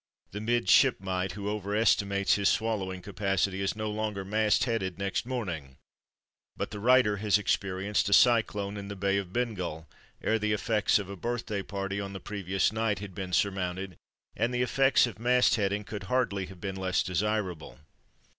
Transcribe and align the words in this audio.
The 0.31 0.41
midshipmite 0.41 1.33
who 1.33 1.47
over 1.47 1.75
estimates 1.75 2.33
his 2.33 2.49
swallowing 2.49 3.03
capacity 3.03 3.61
is 3.61 3.75
no 3.75 3.91
longer 3.91 4.25
"mast 4.25 4.63
headed" 4.63 4.97
next 4.97 5.27
morning; 5.27 5.77
but 6.57 6.71
the 6.71 6.79
writer 6.79 7.17
has 7.17 7.37
experienced 7.37 8.09
a 8.09 8.13
cyclone 8.13 8.77
in 8.77 8.87
the 8.87 8.95
Bay 8.95 9.17
of 9.17 9.31
Bengal, 9.31 9.87
ere 10.19 10.39
the 10.39 10.53
effects 10.53 10.97
of 10.97 11.07
a 11.07 11.15
birthday 11.15 11.61
party 11.61 12.01
on 12.01 12.13
the 12.13 12.19
previous 12.19 12.73
night 12.73 12.97
had 12.97 13.13
been 13.13 13.31
surmounted; 13.31 13.95
and 14.35 14.51
the 14.51 14.63
effects 14.63 15.05
of 15.05 15.19
"mast 15.19 15.53
heading" 15.57 15.83
could 15.83 16.05
hardly 16.05 16.47
have 16.47 16.59
been 16.59 16.77
less 16.77 17.03
desirable. 17.03 17.77